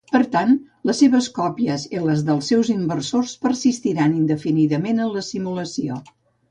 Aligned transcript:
Per 0.13 0.19
tant, 0.35 0.53
les 0.89 0.97
seves 1.03 1.27
còpies 1.35 1.85
i 1.97 2.01
les 2.07 2.25
dels 2.31 2.49
seus 2.53 2.73
inversors 2.79 3.37
persistiran 3.45 4.19
indefinidament 4.25 5.07
en 5.09 5.17
la 5.19 5.29
simulació. 5.33 6.05